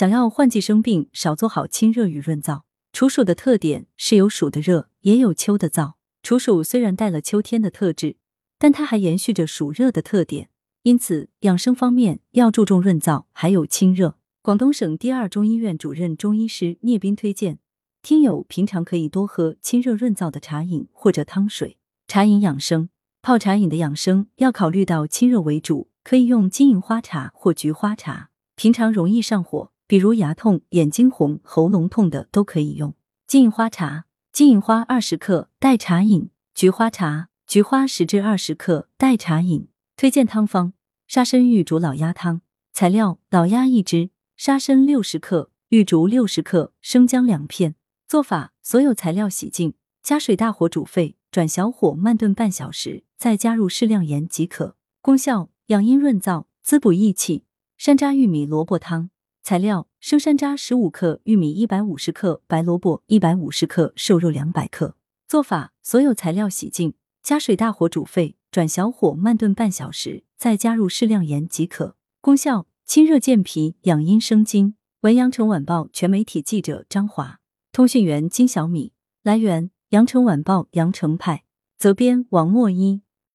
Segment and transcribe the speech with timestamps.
[0.00, 2.62] 想要换季生病，少做好清热与润燥。
[2.90, 5.92] 处暑的特点是有暑的热，也有秋的燥。
[6.22, 8.16] 处暑虽然带了秋天的特质，
[8.58, 10.48] 但它还延续着暑热的特点。
[10.84, 14.16] 因此，养生方面要注重润燥，还有清热。
[14.40, 17.58] 广东省第二中医院主任中医师聂斌推荐，
[18.00, 21.76] 听友平常可以多喝清热润燥的茶饮或者汤水。
[22.08, 22.88] 茶饮养生，
[23.20, 28.30] 泡茶饮的养生要考虑到清热为主，可以用金银花茶或菊花茶。
[28.56, 29.72] 平常容易上火。
[29.90, 32.94] 比如牙痛、眼睛红、喉咙痛的都可以用
[33.26, 34.04] 金银花茶。
[34.30, 39.66] 金银花二十克代茶饮，菊花茶，菊花十至二十克代茶饮。
[39.96, 40.74] 推荐汤方：
[41.08, 42.42] 沙参玉竹老鸭汤。
[42.72, 47.74] 材料：老鸭一只，沙参六十克，玉竹六十克，生姜两片。
[48.06, 54.76] 做法：所有材料洗净，加水大火煮沸，转小火慢炖半小时，再加入适量盐即可。
[55.02, 57.42] 功效：养阴润燥，滋补益气。
[57.76, 59.10] 山楂玉米萝卜汤。
[59.50, 64.94] 材料：生山楂十五克，玉米一百五十克，白萝卜一百五十克，瘦肉两百克。
[65.26, 71.96] 做法：所有材料洗净，加水大火煮沸，转小火慢炖半小时，再加入适量盐即可。
[72.20, 74.76] 功效：清热健脾，养阴生津。
[75.00, 77.40] 文阳城晚报全媒体记者张华，
[77.72, 78.92] 通讯员金小米。
[79.24, 81.42] 来源：阳城晚报阳城派，
[81.76, 83.02] 责编王墨一。